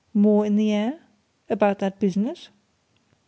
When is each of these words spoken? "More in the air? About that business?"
"More 0.15 0.47
in 0.47 0.55
the 0.55 0.71
air? 0.71 0.99
About 1.47 1.77
that 1.77 1.99
business?" 1.99 2.49